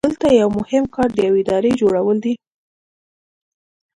دلته 0.07 0.27
یو 0.41 0.49
مهم 0.59 0.83
کار 0.95 1.09
د 1.13 1.17
یوې 1.27 1.41
ادارې 1.43 1.71
جوړول 1.81 2.17
دي. 2.25 2.33